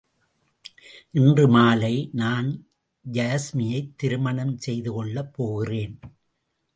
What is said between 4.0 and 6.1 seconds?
திருமணம் செய்து கொள்ளப் போகிறேன்.